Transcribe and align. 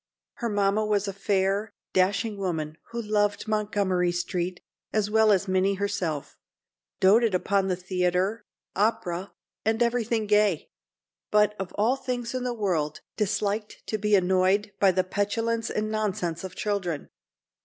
Her 0.37 0.49
mamma 0.49 0.83
was 0.83 1.07
a 1.07 1.13
fair, 1.13 1.75
dashing 1.93 2.37
woman, 2.39 2.79
who 2.89 2.99
loved 2.99 3.47
Montgomery 3.47 4.11
Street 4.11 4.59
as 4.91 5.11
well 5.11 5.31
as 5.31 5.47
Minnie 5.47 5.75
herself; 5.75 6.39
doated 6.99 7.35
upon 7.35 7.67
the 7.67 7.75
theatre, 7.75 8.43
opera, 8.75 9.31
and 9.63 9.83
every 9.83 10.03
thing 10.03 10.25
gay, 10.25 10.71
but, 11.29 11.55
of 11.59 11.71
all 11.75 11.95
things 11.97 12.33
in 12.33 12.43
the 12.43 12.51
world, 12.55 13.01
disliked 13.15 13.83
to 13.85 13.99
be 13.99 14.15
annoyed 14.15 14.73
by 14.79 14.89
the 14.91 15.03
petulance 15.03 15.69
and 15.69 15.91
nonsense 15.91 16.43
of 16.43 16.55
children. 16.55 17.09